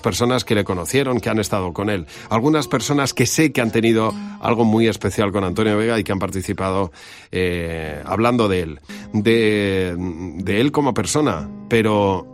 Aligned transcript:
personas 0.00 0.44
que 0.44 0.54
le 0.54 0.64
conocieron, 0.64 1.20
que 1.20 1.30
han 1.30 1.38
estado 1.38 1.72
con 1.72 1.90
él, 1.90 2.06
algunas 2.30 2.68
personas 2.68 3.14
que 3.14 3.26
sé 3.26 3.52
que 3.52 3.60
han 3.60 3.70
tenido 3.70 4.12
algo 4.40 4.64
muy 4.64 4.88
especial 4.88 5.32
con 5.32 5.44
Antonio 5.44 5.76
Vega 5.76 5.98
y 5.98 6.04
que 6.04 6.12
han 6.12 6.18
participado 6.18 6.92
eh, 7.32 8.02
hablando 8.04 8.48
de 8.48 8.60
él, 8.60 8.80
de, 9.12 9.94
de 9.96 10.60
él 10.60 10.72
como 10.72 10.94
persona, 10.94 11.48
pero 11.68 12.26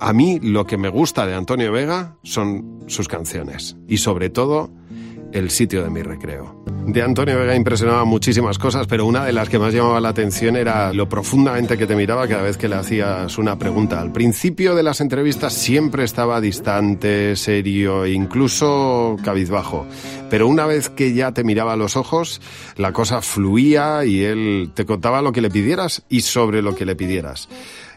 a 0.00 0.12
mí 0.12 0.40
lo 0.40 0.66
que 0.66 0.78
me 0.78 0.88
gusta 0.88 1.26
de 1.26 1.34
Antonio 1.34 1.70
Vega 1.70 2.16
son 2.22 2.84
sus 2.86 3.06
canciones. 3.06 3.76
Y 3.86 3.98
sobre 3.98 4.30
todo 4.30 4.70
el 5.32 5.50
sitio 5.50 5.82
de 5.82 5.90
mi 5.90 6.02
recreo. 6.02 6.64
De 6.86 7.02
Antonio 7.02 7.38
Vega 7.38 7.54
impresionaba 7.54 8.04
muchísimas 8.04 8.58
cosas, 8.58 8.86
pero 8.86 9.06
una 9.06 9.24
de 9.24 9.32
las 9.32 9.48
que 9.48 9.58
más 9.58 9.72
llamaba 9.72 10.00
la 10.00 10.08
atención 10.08 10.56
era 10.56 10.92
lo 10.92 11.08
profundamente 11.08 11.76
que 11.76 11.86
te 11.86 11.94
miraba 11.94 12.26
cada 12.26 12.42
vez 12.42 12.56
que 12.56 12.68
le 12.68 12.76
hacías 12.76 13.38
una 13.38 13.58
pregunta. 13.58 14.00
Al 14.00 14.12
principio 14.12 14.74
de 14.74 14.82
las 14.82 15.00
entrevistas 15.00 15.52
siempre 15.52 16.04
estaba 16.04 16.40
distante, 16.40 17.36
serio, 17.36 18.06
incluso 18.06 19.16
cabizbajo. 19.22 19.86
Pero 20.30 20.48
una 20.48 20.66
vez 20.66 20.88
que 20.88 21.12
ya 21.12 21.32
te 21.32 21.44
miraba 21.44 21.74
a 21.74 21.76
los 21.76 21.96
ojos, 21.96 22.40
la 22.76 22.92
cosa 22.92 23.20
fluía 23.20 24.04
y 24.04 24.24
él 24.24 24.70
te 24.74 24.86
contaba 24.86 25.22
lo 25.22 25.32
que 25.32 25.40
le 25.40 25.50
pidieras 25.50 26.02
y 26.08 26.22
sobre 26.22 26.62
lo 26.62 26.74
que 26.74 26.86
le 26.86 26.96
pidieras. 26.96 27.48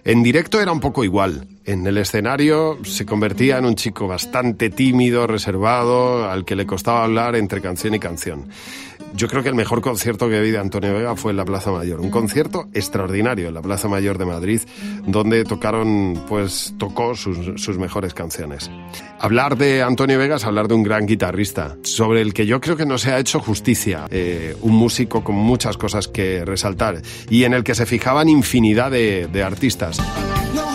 En 0.04 0.22
directo 0.24 0.60
era 0.62 0.72
un 0.72 0.82
poco 0.82 1.04
igual. 1.04 1.48
En 1.66 1.88
el 1.88 1.98
escenario 1.98 2.78
se 2.84 3.06
convertía 3.06 3.58
en 3.58 3.66
un 3.66 3.76
chico 3.76 4.06
bastante 4.06 4.70
tímido, 4.70 5.28
reservado, 5.28 6.30
al 6.30 6.44
que 6.44 6.58
le 6.58 6.66
costaba 6.66 7.06
hablar 7.06 7.38
entre 7.38 7.62
canción 7.62 7.94
y 7.94 8.00
canción. 8.00 8.50
Yo 9.16 9.28
creo 9.28 9.44
que 9.44 9.50
el 9.50 9.56
mejor 9.56 9.82
concierto 9.82 10.28
que 10.28 10.42
vi 10.42 10.52
de 10.52 10.58
Antonio 10.58 10.94
Vega 10.94 11.16
fue 11.16 11.32
en 11.32 11.38
la 11.38 11.46
Plaza 11.46 11.72
Mayor. 11.72 12.02
Un 12.02 12.10
concierto 12.10 12.68
extraordinario 12.74 13.48
en 13.48 13.54
la 13.54 13.62
Plaza 13.62 13.88
Mayor 13.88 14.18
de 14.18 14.26
Madrid, 14.26 14.62
donde 15.06 15.46
tocaron, 15.46 16.26
pues, 16.28 16.74
tocó 16.80 17.16
sus, 17.16 17.78
mejores 17.78 18.14
canciones. 18.14 18.70
Hablar 19.20 19.56
de 19.56 19.84
Antonio 19.84 20.18
Vega 20.18 20.38
es 20.38 20.46
hablar 20.46 20.68
de 20.68 20.74
un 20.74 20.84
gran 20.84 21.06
guitarrista, 21.06 21.78
sobre 21.84 22.22
el 22.22 22.34
que 22.34 22.46
yo 22.46 22.60
creo 22.60 22.76
que 22.76 22.88
no 22.88 22.98
se 22.98 23.12
ha 23.12 23.20
hecho 23.20 23.40
justicia. 23.40 24.08
Eh, 24.10 24.58
un 24.62 24.74
músico 24.74 25.24
con 25.24 25.36
muchas 25.36 25.78
cosas 25.78 26.08
que 26.08 26.44
resaltar 26.44 27.02
y 27.30 27.44
en 27.44 27.54
el 27.54 27.64
que 27.64 27.76
se 27.76 27.86
fijaban 27.86 28.28
infinidad 28.28 28.90
de, 28.92 29.28
de 29.32 29.44
artistas. 29.44 30.00
En 30.00 30.73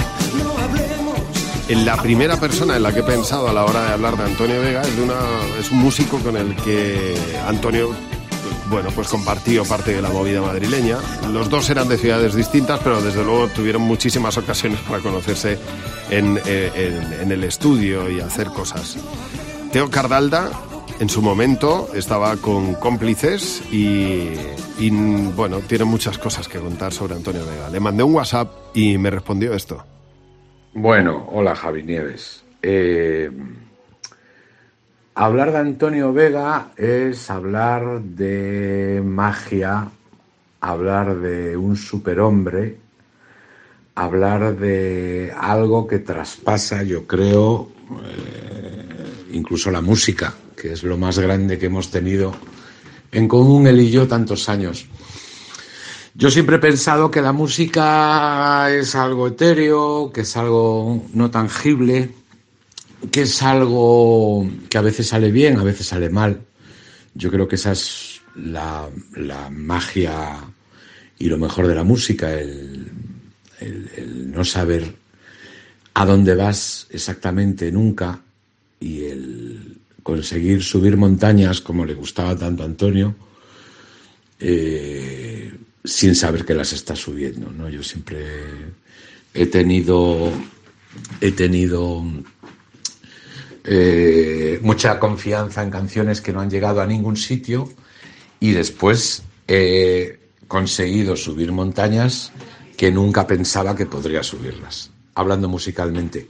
la 1.69 1.97
primera 2.01 2.39
persona 2.41 2.77
en 2.77 2.83
la 2.83 2.93
que 2.93 3.01
he 3.01 3.05
pensado 3.05 3.49
a 3.49 3.53
la 3.53 3.65
hora 3.65 3.85
de 3.85 3.93
hablar 3.93 4.17
de 4.17 4.25
Antonio 4.25 4.61
Vega 4.61 4.83
es, 4.83 4.97
de 4.97 5.03
una, 5.03 5.19
es 5.61 5.71
un 5.71 5.79
músico 5.79 6.19
con 6.19 6.37
el 6.37 6.57
que 6.57 7.15
Antonio 7.47 7.95
bueno, 8.71 8.91
pues 8.95 9.09
compartió 9.09 9.65
parte 9.65 9.95
de 9.95 10.03
la 10.03 10.11
movida 10.11 10.43
madrileña. 10.43 10.99
Los 11.33 11.49
dos 11.49 11.69
eran 11.71 11.89
de 11.89 11.97
ciudades 11.97 12.35
distintas, 12.35 12.81
pero 12.83 13.01
desde 13.01 13.25
luego 13.25 13.49
tuvieron 13.49 13.83
muchísimas 13.83 14.37
ocasiones 14.37 14.81
para 14.81 15.03
conocerse 15.03 15.59
en, 16.11 16.41
eh, 16.45 17.27
el 17.29 17.45
estudio 17.45 18.11
y 18.11 18.21
hacer 18.21 18.49
cosas. 18.49 18.97
Teo 19.73 19.91
Cardalda, 19.91 20.51
en 20.99 21.09
su 21.09 21.23
momento, 21.23 21.89
estaba 21.95 22.37
con 22.37 22.75
cómplices 22.75 23.63
y, 23.71 24.35
bueno, 25.35 25.61
tiene 25.61 25.85
muchas 25.85 26.19
cosas 26.19 26.49
que 26.49 26.59
contar 26.59 26.93
sobre 26.93 27.15
Antonio 27.15 27.45
Vega. 27.47 27.71
Le 27.71 27.81
mandé 27.81 28.03
un 28.03 28.15
WhatsApp 28.15 28.51
y 28.75 28.99
me 28.99 29.11
respondió 29.11 29.55
esto. 29.55 29.85
Bueno, 30.75 31.29
hola 31.33 31.55
Javi 31.55 31.83
Nieves. 31.83 32.43
Eh, 32.63 33.31
Hablar 35.21 35.51
de 35.51 35.59
Antonio 35.59 36.13
Vega 36.13 36.69
es 36.77 37.29
hablar 37.29 38.01
de 38.01 39.03
magia, 39.05 39.89
hablar 40.61 41.17
de 41.17 41.57
un 41.57 41.77
superhombre, 41.77 42.77
hablar 43.97 44.57
de 44.57 45.35
algo 45.37 45.89
que 45.89 45.99
traspasa, 45.99 46.85
yo 46.85 47.05
creo, 47.09 47.69
eh, 48.05 49.25
incluso 49.33 49.73
la 49.73 49.81
música, 49.81 50.35
que 50.55 50.75
es 50.75 50.85
lo 50.85 50.97
más 50.97 51.19
grande 51.19 51.59
que 51.59 51.67
hemos 51.67 51.91
tenido 51.91 52.33
en 53.11 53.27
común 53.27 53.67
él 53.67 53.81
y 53.81 53.91
yo 53.91 54.07
tantos 54.07 54.49
años. 54.49 54.87
Yo 56.19 56.33
siempre 56.33 56.57
he 56.57 56.59
pensado 56.59 57.13
que 57.13 57.23
la 57.23 57.31
música 57.31 58.75
es 58.75 58.97
algo 58.97 59.29
etéreo, 59.29 60.11
que 60.13 60.23
es 60.23 60.37
algo 60.37 61.07
no 61.15 61.31
tangible, 61.31 62.11
que 63.13 63.23
es 63.23 63.41
algo 63.41 64.51
que 64.69 64.79
a 64.79 64.81
veces 64.81 65.07
sale 65.07 65.31
bien, 65.31 65.59
a 65.59 65.63
veces 65.63 65.87
sale 65.87 66.11
mal. 66.11 66.41
Yo 67.15 67.31
creo 67.31 67.47
que 67.47 67.55
esa 67.55 67.71
es 67.71 68.21
la, 68.35 68.91
magia 69.53 70.41
y 71.21 71.29
lo 71.29 71.39
mejor 71.39 71.69
de 71.69 71.77
la 71.77 71.85
música, 71.85 72.33
el, 72.33 72.91
no 74.33 74.45
saber 74.45 74.93
a 75.95 76.05
dónde 76.05 76.35
vas 76.35 76.89
exactamente 76.91 77.71
nunca 77.71 78.23
y 78.81 79.05
el 79.05 79.79
conseguir 80.03 80.65
subir 80.65 80.97
montañas 80.97 81.61
como 81.61 81.85
le 81.85 81.95
gustaba 81.95 82.35
tanto 82.37 82.65
a 82.65 82.67
Antonio 82.67 83.15
eh, 84.41 85.38
sin 85.85 86.15
saber 86.15 86.45
que 86.45 86.55
las 86.55 86.73
está 86.73 86.97
subiendo. 86.97 87.51
¿no? 87.51 87.69
Yo 87.69 87.83
siempre 87.83 88.27
he 89.35 89.47
tenido, 89.47 90.33
he 91.21 91.33
tenido 91.33 92.05
eh, 93.65 94.59
mucha 94.63 94.99
confianza 94.99 95.63
en 95.63 95.71
canciones 95.71 96.21
que 96.21 96.33
no 96.33 96.41
han 96.41 96.51
llegado 96.51 96.81
a 96.81 96.87
ningún 96.87 97.17
sitio 97.17 97.69
y 98.41 98.53
después 98.53 99.23
he 99.47 100.19
conseguido 100.47 101.17
subir 101.17 101.53
montañas 101.53 102.33
que 102.77 102.91
nunca 102.91 103.27
pensaba 103.27 103.75
que 103.75 103.87
podría 103.87 104.23
subirlas, 104.23 104.91
hablando 105.15 105.49
musicalmente. 105.49 106.29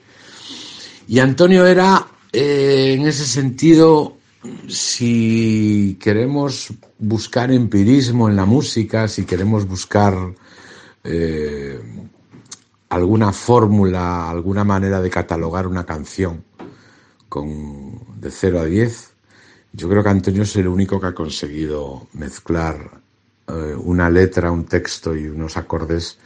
Y 1.06 1.20
Antonio 1.20 1.66
era, 1.66 2.06
eh, 2.32 2.96
en 2.98 3.06
ese 3.06 3.26
sentido, 3.26 4.17
si 4.68 5.98
queremos 6.00 6.72
buscar 6.98 7.50
empirismo 7.50 8.28
en 8.28 8.36
la 8.36 8.44
música, 8.44 9.08
si 9.08 9.24
queremos 9.24 9.66
buscar 9.66 10.14
eh, 11.04 11.80
alguna 12.88 13.32
fórmula, 13.32 14.30
alguna 14.30 14.64
manera 14.64 15.00
de 15.00 15.10
catalogar 15.10 15.66
una 15.66 15.84
canción, 15.84 16.44
con, 17.28 18.20
de 18.20 18.30
0 18.30 18.60
a 18.60 18.64
10, 18.64 19.12
yo 19.72 19.88
creo 19.88 20.02
que 20.02 20.08
Antonio 20.08 20.42
es 20.42 20.56
el 20.56 20.68
único 20.68 21.00
que 21.00 21.08
ha 21.08 21.14
conseguido 21.14 22.06
mezclar 22.14 23.00
eh, 23.46 23.74
una 23.76 24.08
letra, 24.08 24.50
un 24.50 24.64
texto 24.64 25.14
y 25.14 25.26
unos 25.26 25.56
acordes 25.56 26.18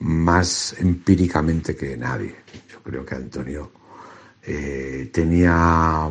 más 0.00 0.74
empíricamente 0.78 1.76
que 1.76 1.96
nadie. 1.96 2.34
Yo 2.70 2.82
creo 2.82 3.06
que 3.06 3.14
Antonio 3.14 3.70
eh, 4.46 5.10
tenía 5.12 6.10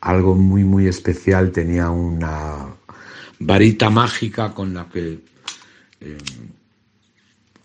algo 0.00 0.34
muy, 0.34 0.64
muy 0.64 0.86
especial, 0.86 1.50
tenía 1.50 1.90
una 1.90 2.66
varita 3.38 3.90
mágica 3.90 4.52
con 4.52 4.72
la 4.74 4.88
que 4.88 5.18
eh, 6.00 6.18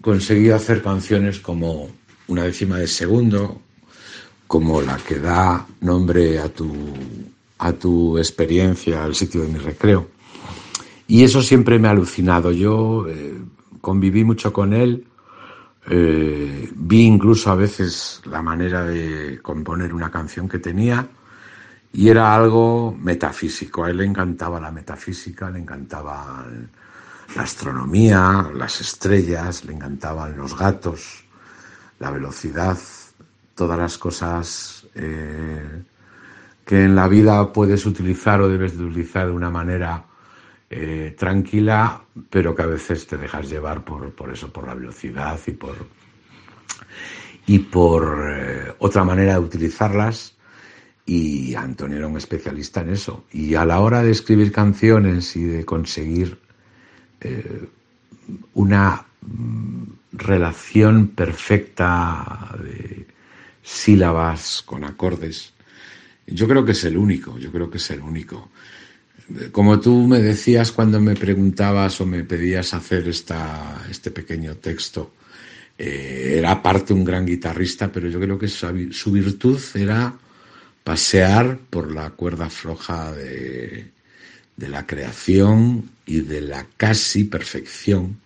conseguía 0.02 0.56
hacer 0.56 0.81
canciones 0.81 1.40
como 1.40 1.90
una 2.28 2.44
décima 2.44 2.78
de 2.78 2.88
segundo, 2.88 3.62
como 4.47 4.81
la 4.81 4.97
que 4.97 5.19
da 5.19 5.66
nombre 5.81 6.40
a 6.40 6.50
tu, 6.50 6.74
a 7.59 7.74
tu 7.74 8.18
experiencia, 8.18 9.03
al 9.03 9.16
sitio 9.16 9.41
de 9.41 9.47
mi 9.47 9.59
recreo. 9.59 10.07
Y 11.07 11.24
eso 11.24 11.41
siempre 11.41 11.80
me 11.80 11.88
ha 11.88 11.91
alucinado. 11.91 12.51
Yo 12.51 13.07
eh, 13.07 13.34
conviví 13.81 14.24
mucho 14.24 14.53
con 14.53 14.74
él, 14.74 15.06
eh, 15.88 16.69
vi 16.75 17.06
incluso 17.06 17.51
a 17.51 17.56
veces 17.56 18.22
la 18.25 18.41
manera 18.41 18.84
de 18.84 19.40
componer 19.41 19.94
una 19.94 20.12
canción 20.12 20.47
que 20.47 20.59
tenía 20.59 21.07
y 21.91 22.09
era 22.09 22.35
algo 22.35 22.95
metafísico. 23.00 23.84
A 23.84 23.89
él 23.89 23.97
le 23.97 24.06
encantaba 24.06 24.59
la 24.59 24.72
metafísica, 24.72 25.50
le 25.50 25.59
encantaba 25.59 26.45
la 27.35 27.41
astronomía, 27.41 28.50
las 28.56 28.81
estrellas, 28.81 29.66
le 29.66 29.73
encantaban 29.73 30.38
los 30.38 30.57
gatos, 30.57 31.23
la 32.00 32.12
velocidad, 32.12 32.78
todas 33.56 33.78
las 33.78 33.97
cosas 33.97 34.88
eh, 34.95 35.84
que 36.66 36.84
en 36.84 36.95
la 36.95 37.07
vida 37.07 37.51
puedes 37.51 37.86
utilizar 37.86 38.42
o 38.42 38.48
debes 38.48 38.77
de 38.77 38.86
utilizar 38.86 39.27
de 39.27 39.33
una 39.33 39.50
manera 39.50 40.06
eh, 40.69 41.16
tranquila, 41.18 42.01
pero 42.30 42.56
que 42.56 42.62
a 42.62 42.68
veces 42.68 43.07
te 43.07 43.18
dejas 43.18 43.50
llevar 43.50 43.83
por, 43.83 44.12
por 44.13 44.31
eso, 44.31 44.51
por 44.51 44.68
la 44.68 44.75
velocidad 44.75 45.39
y 45.48 45.51
por, 45.51 45.75
y 47.48 47.60
por 47.60 48.31
eh, 48.31 48.74
otra 48.80 49.04
manera 49.04 49.33
de 49.33 49.39
utilizarlas. 49.39 50.36
Y 51.06 51.56
Antonio 51.56 51.98
era 51.98 52.07
un 52.07 52.18
especialista 52.18 52.81
en 52.81 52.92
eso. 52.92 53.25
Y 53.31 53.56
a 53.56 53.66
la 53.66 53.80
hora 53.80 54.04
de 54.04 54.12
escribir 54.12 54.51
canciones 54.51 55.36
y 55.36 55.44
de 55.44 55.66
conseguir 55.66 56.38
una 58.54 59.06
mm, 59.22 59.83
relación 60.13 61.07
perfecta 61.07 62.56
de, 62.62 63.07
sílabas, 63.69 64.63
con 64.65 64.83
acordes. 64.83 65.54
Yo 66.25 66.48
creo 66.48 66.65
que 66.65 66.72
es 66.72 66.83
el 66.86 66.98
único, 66.98 67.38
yo 67.38 67.51
creo 67.51 67.69
que 67.69 67.77
es 67.77 67.92
el 67.92 68.01
único. 68.01 68.50
Como 69.51 69.79
tú 69.79 70.07
me 70.07 70.19
decías 70.19 70.71
cuando 70.71 70.99
me 70.99 71.15
preguntabas 71.15 72.01
o 72.01 72.05
me 72.05 72.23
pedías 72.23 72.73
hacer 72.73 73.07
esta, 73.07 73.85
este 73.89 74.09
pequeño 74.09 74.55
texto, 74.55 75.13
eh, 75.77 76.35
era 76.37 76.51
aparte 76.51 76.93
un 76.93 77.05
gran 77.05 77.25
guitarrista, 77.25 77.89
pero 77.89 78.09
yo 78.09 78.19
creo 78.19 78.37
que 78.37 78.49
su, 78.49 79.11
virtud 79.11 79.61
era 79.75 80.13
pasear 80.83 81.57
por 81.69 81.93
la 81.93 82.09
cuerda 82.09 82.49
floja 82.49 83.13
de, 83.13 83.91
la 84.57 84.85
creación 84.85 85.89
y 86.05 86.19
de 86.19 86.41
la 86.41 86.65
casi 86.75 87.23
perfección, 87.23 88.19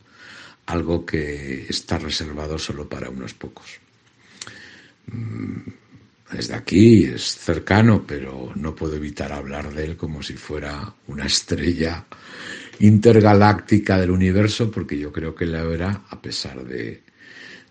algo 0.66 1.06
que 1.06 1.68
está 1.70 2.00
reservado 2.00 2.58
solo 2.58 2.90
para 2.90 3.10
unos 3.10 3.34
pocos. 3.36 3.80
Desde 6.34 6.56
aquí 6.56 7.06
es 7.06 7.38
cercano, 7.38 8.04
pero 8.08 8.52
no 8.56 8.74
puedo 8.74 8.96
evitar 8.96 9.32
hablar 9.32 9.72
de 9.72 9.86
él 9.86 9.98
como 9.98 10.24
si 10.24 10.34
fuera 10.34 10.92
una 11.08 11.26
estrella 11.26 12.06
intergaláctica 12.80 14.00
del 14.00 14.10
universo, 14.10 14.72
porque 14.72 14.98
yo 14.98 15.12
creo 15.12 15.36
que 15.36 15.46
la 15.46 15.62
era, 15.62 16.02
a 16.10 16.20
pesar 16.20 16.66
de, 16.66 17.04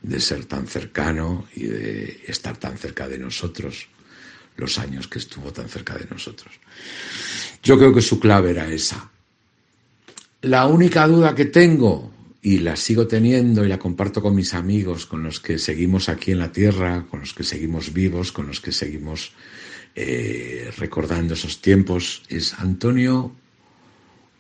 de 0.00 0.20
ser 0.20 0.44
tan 0.44 0.68
cercano 0.68 1.48
y 1.56 1.66
de 1.66 2.22
estar 2.28 2.56
tan 2.56 2.78
cerca 2.78 3.08
de 3.08 3.18
nosotros 3.18 3.88
los 4.56 4.78
años 4.78 5.08
que 5.08 5.18
estuvo 5.18 5.52
tan 5.52 5.68
cerca 5.68 5.96
de 5.98 6.06
nosotros. 6.08 6.54
Yo 7.64 7.76
creo 7.76 7.92
que 7.92 8.02
su 8.02 8.20
clave 8.20 8.50
era 8.50 8.68
esa. 8.68 9.10
La 10.42 10.66
única 10.66 11.08
duda 11.08 11.34
que 11.34 11.46
tengo, 11.46 12.11
y 12.42 12.58
la 12.58 12.74
sigo 12.74 13.06
teniendo 13.06 13.64
y 13.64 13.68
la 13.68 13.78
comparto 13.78 14.20
con 14.20 14.34
mis 14.34 14.52
amigos, 14.52 15.06
con 15.06 15.22
los 15.22 15.38
que 15.38 15.58
seguimos 15.58 16.08
aquí 16.08 16.32
en 16.32 16.40
la 16.40 16.50
Tierra, 16.50 17.06
con 17.08 17.20
los 17.20 17.32
que 17.32 17.44
seguimos 17.44 17.92
vivos, 17.92 18.32
con 18.32 18.48
los 18.48 18.60
que 18.60 18.72
seguimos 18.72 19.32
eh, 19.94 20.70
recordando 20.76 21.34
esos 21.34 21.62
tiempos, 21.62 22.22
es 22.28 22.54
Antonio 22.54 23.32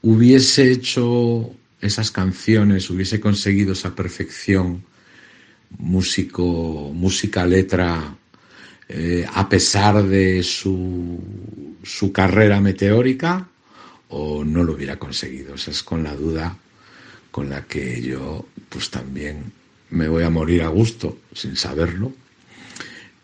hubiese 0.02 0.70
hecho 0.70 1.54
esas 1.80 2.10
canciones, 2.10 2.90
hubiese 2.90 3.20
conseguido 3.20 3.72
esa 3.72 3.94
perfección 3.94 4.84
músico, 5.78 6.92
música, 6.92 7.46
letra, 7.46 8.16
eh, 8.88 9.24
a 9.32 9.48
pesar 9.48 10.02
de 10.02 10.42
su, 10.42 11.18
su 11.82 12.12
carrera 12.12 12.60
meteórica, 12.60 13.48
o 14.08 14.44
no 14.44 14.62
lo 14.64 14.74
hubiera 14.74 14.98
conseguido. 14.98 15.54
Esa 15.54 15.70
es 15.70 15.82
con 15.82 16.02
la 16.02 16.14
duda 16.14 16.58
con 17.32 17.50
la 17.50 17.64
que 17.64 18.00
yo 18.00 18.46
pues 18.68 18.90
también 18.90 19.52
me 19.90 20.06
voy 20.06 20.22
a 20.22 20.30
morir 20.30 20.62
a 20.62 20.68
gusto 20.68 21.18
sin 21.34 21.56
saberlo 21.56 22.12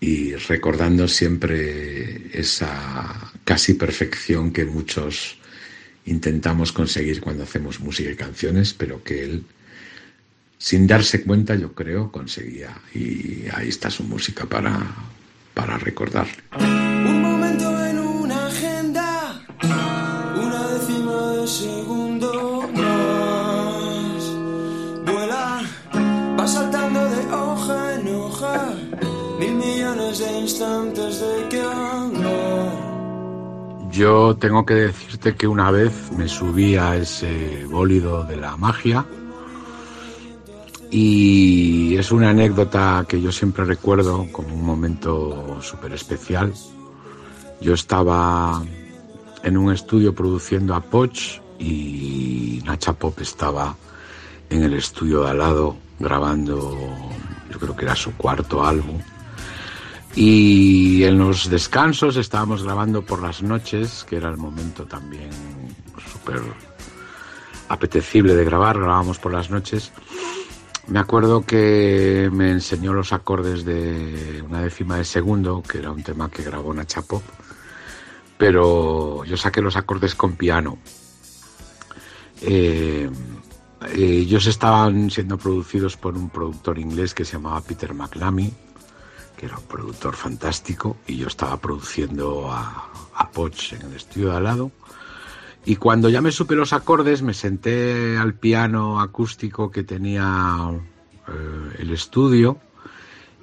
y 0.00 0.34
recordando 0.34 1.06
siempre 1.06 2.30
esa 2.32 3.32
casi 3.44 3.74
perfección 3.74 4.52
que 4.52 4.64
muchos 4.64 5.38
intentamos 6.06 6.72
conseguir 6.72 7.20
cuando 7.20 7.44
hacemos 7.44 7.80
música 7.80 8.10
y 8.10 8.16
canciones, 8.16 8.74
pero 8.74 9.02
que 9.04 9.24
él 9.24 9.44
sin 10.58 10.86
darse 10.86 11.22
cuenta, 11.22 11.54
yo 11.54 11.72
creo, 11.72 12.10
conseguía. 12.10 12.80
Y 12.94 13.44
ahí 13.54 13.68
está 13.68 13.90
su 13.90 14.02
música 14.02 14.44
para, 14.46 14.86
para 15.54 15.78
recordar. 15.78 16.26
Un 16.58 17.22
momento 17.22 17.86
en 17.86 17.98
una 17.98 18.46
agenda, 18.46 19.46
una 19.62 20.68
décima 20.72 21.32
de 21.32 21.46
Yo 33.90 34.36
tengo 34.36 34.64
que 34.64 34.74
decirte 34.74 35.34
que 35.36 35.46
una 35.46 35.70
vez 35.70 36.10
me 36.16 36.26
subí 36.26 36.74
a 36.76 36.96
ese 36.96 37.66
bólido 37.66 38.24
de 38.24 38.36
la 38.36 38.56
magia 38.56 39.04
y 40.90 41.96
es 41.96 42.10
una 42.12 42.30
anécdota 42.30 43.04
que 43.06 43.20
yo 43.20 43.30
siempre 43.30 43.66
recuerdo 43.66 44.26
como 44.32 44.54
un 44.54 44.64
momento 44.64 45.58
súper 45.60 45.92
especial. 45.92 46.54
Yo 47.60 47.74
estaba 47.74 48.62
en 49.42 49.56
un 49.58 49.70
estudio 49.70 50.14
produciendo 50.14 50.74
a 50.74 50.80
Poch 50.80 51.40
y 51.58 52.62
Nacha 52.64 52.94
Pop 52.94 53.20
estaba 53.20 53.76
en 54.48 54.62
el 54.62 54.72
estudio 54.72 55.24
de 55.24 55.30
al 55.30 55.38
lado 55.38 55.76
grabando, 55.98 56.78
yo 57.50 57.58
creo 57.58 57.76
que 57.76 57.84
era 57.84 57.94
su 57.94 58.14
cuarto 58.16 58.64
álbum. 58.64 58.98
Y 60.20 61.04
en 61.04 61.16
los 61.16 61.48
descansos 61.48 62.16
estábamos 62.16 62.64
grabando 62.64 63.02
por 63.02 63.22
las 63.22 63.40
noches, 63.40 64.02
que 64.02 64.16
era 64.16 64.28
el 64.28 64.36
momento 64.36 64.84
también 64.84 65.30
súper 66.12 66.42
apetecible 67.68 68.34
de 68.34 68.44
grabar, 68.44 68.80
grabábamos 68.80 69.20
por 69.20 69.32
las 69.32 69.48
noches. 69.48 69.92
Me 70.88 70.98
acuerdo 70.98 71.46
que 71.46 72.28
me 72.32 72.50
enseñó 72.50 72.92
los 72.94 73.12
acordes 73.12 73.64
de 73.64 74.42
una 74.44 74.60
décima 74.60 74.96
de 74.96 75.04
segundo, 75.04 75.62
que 75.62 75.78
era 75.78 75.92
un 75.92 76.02
tema 76.02 76.28
que 76.28 76.42
grabó 76.42 76.74
Nacha 76.74 77.02
Pop, 77.02 77.22
pero 78.36 79.24
yo 79.24 79.36
saqué 79.36 79.62
los 79.62 79.76
acordes 79.76 80.16
con 80.16 80.32
piano. 80.34 80.78
Eh, 82.40 83.08
ellos 83.94 84.48
estaban 84.48 85.12
siendo 85.12 85.38
producidos 85.38 85.96
por 85.96 86.16
un 86.16 86.28
productor 86.28 86.80
inglés 86.80 87.14
que 87.14 87.24
se 87.24 87.34
llamaba 87.34 87.60
Peter 87.60 87.94
McLamy, 87.94 88.52
que 89.38 89.46
era 89.46 89.56
un 89.56 89.64
productor 89.64 90.16
fantástico, 90.16 90.96
y 91.06 91.16
yo 91.16 91.28
estaba 91.28 91.56
produciendo 91.58 92.50
a, 92.50 92.90
a 93.14 93.30
Poch 93.30 93.72
en 93.72 93.82
el 93.82 93.94
estudio 93.94 94.30
de 94.30 94.36
al 94.36 94.44
lado. 94.44 94.72
Y 95.64 95.76
cuando 95.76 96.08
ya 96.08 96.20
me 96.20 96.32
supe 96.32 96.56
los 96.56 96.72
acordes, 96.72 97.22
me 97.22 97.34
senté 97.34 98.18
al 98.18 98.34
piano 98.34 99.00
acústico 99.00 99.70
que 99.70 99.84
tenía 99.84 100.56
eh, 101.28 101.76
el 101.78 101.92
estudio 101.92 102.58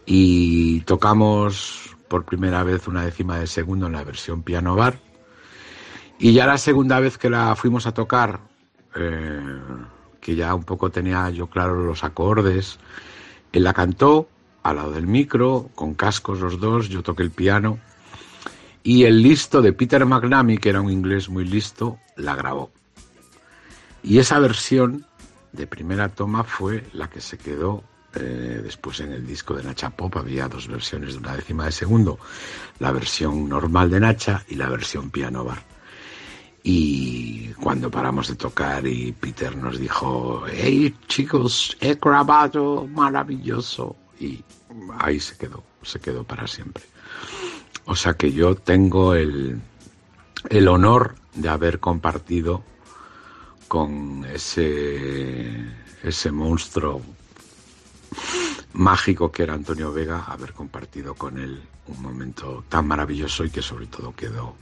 y 0.06 0.82
tocamos 0.82 1.96
por 2.10 2.26
primera 2.26 2.64
vez 2.64 2.88
una 2.88 3.06
décima 3.06 3.40
de 3.40 3.48
segundo 3.48 3.88
en 3.88 3.94
la 3.94 4.04
versión 4.04 4.44
piano 4.44 4.76
bar. 4.76 5.00
Y 6.20 6.34
ya 6.34 6.46
la 6.46 6.58
segunda 6.58 7.00
vez 7.00 7.18
que 7.18 7.30
la 7.30 7.56
fuimos 7.56 7.88
a 7.88 7.94
tocar, 7.94 8.42
eh, 8.96 9.60
que 10.20 10.36
ya 10.36 10.54
un 10.56 10.64
poco 10.64 10.90
tenía 10.90 11.30
yo 11.30 11.48
claro 11.48 11.84
los 11.84 12.04
acordes, 12.04 12.80
él 13.54 13.64
la 13.64 13.74
cantó 13.74 14.28
al 14.66 14.78
lado 14.78 14.92
del 14.94 15.06
micro, 15.06 15.70
con 15.76 15.94
cascos 15.94 16.40
los 16.40 16.60
dos, 16.60 16.90
yo 16.90 17.04
toqué 17.04 17.22
el 17.22 17.30
piano 17.30 17.78
y 18.82 19.04
el 19.04 19.22
listo 19.22 19.62
de 19.62 19.74
Peter 19.74 20.04
McNamee, 20.06 20.58
que 20.58 20.70
era 20.70 20.82
un 20.82 20.92
inglés 20.92 21.30
muy 21.30 21.46
listo, 21.46 22.00
la 22.18 22.36
grabó. 22.36 22.72
Y 24.02 24.18
esa 24.18 24.40
versión 24.40 25.06
de 25.52 25.68
primera 25.68 26.10
toma 26.10 26.44
fue 26.44 26.84
la 26.94 27.10
que 27.10 27.22
se 27.22 27.38
quedó 27.38 27.84
eh, 28.16 28.62
después 28.64 29.00
en 29.02 29.12
el 29.12 29.26
disco 29.26 29.54
de 29.54 29.64
Nacha 29.64 29.92
Pop. 29.92 30.18
Había 30.18 30.48
dos 30.48 30.68
versiones 30.68 31.14
de 31.14 31.20
una 31.20 31.36
décima 31.36 31.66
de 31.66 31.72
segundo, 31.72 32.18
la 32.80 32.92
versión 32.92 33.48
normal 33.48 33.92
de 33.92 34.00
Nacha 34.00 34.44
y 34.48 34.56
la 34.56 34.70
versión 34.70 35.12
piano 35.12 35.44
bar. 35.44 35.64
Y 36.63 37.50
cuando 37.54 37.92
paramos 37.92 38.28
de 38.30 38.36
tocar 38.36 38.88
y 38.88 39.12
Peter 39.12 39.56
nos 39.56 39.78
dijo, 39.78 40.44
hey 40.51 40.96
chicos, 41.08 41.78
he 41.80 41.94
grabado 41.96 42.88
maravilloso. 42.88 43.96
Y 44.20 44.44
ahí 45.00 45.20
se 45.20 45.38
quedó, 45.38 45.63
se 45.82 46.00
quedó 46.00 46.24
para 46.24 46.48
siempre. 46.48 46.84
O 47.86 47.96
sea 47.96 48.15
que 48.15 48.32
yo 48.32 48.55
tengo 48.55 49.13
el, 49.13 49.62
el 50.50 50.67
honor 50.67 51.15
de 51.36 51.50
haber 51.50 51.79
compartido 51.79 52.63
con 53.67 54.25
ese, 54.25 55.65
ese 56.03 56.32
monstruo 56.32 57.01
mágico 58.74 59.32
que 59.32 59.44
era 59.44 59.53
Antonio 59.53 59.91
Vega, 59.91 60.25
haber 60.27 60.53
compartido 60.53 61.15
con 61.15 61.38
él 61.38 61.62
un 61.88 62.01
momento 62.01 62.63
tan 62.70 62.88
maravilloso 62.88 63.44
y 63.46 63.50
que 63.50 63.62
sobre 63.62 63.88
todo 63.88 64.13
quedó 64.15 64.55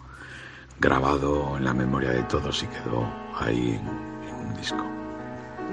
grabado 0.79 1.57
en 1.57 1.65
la 1.65 1.73
memoria 1.73 2.11
de 2.11 2.23
todos 2.23 2.63
y 2.63 2.67
quedó 2.67 3.07
ahí 3.35 3.79
en, 3.79 4.35
un 4.35 4.57
disco. 4.57 4.83